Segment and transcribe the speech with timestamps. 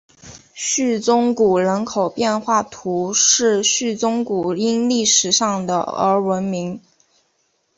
[0.55, 6.81] 叙宗谷人口变化图示叙宗谷因历史上的而闻名。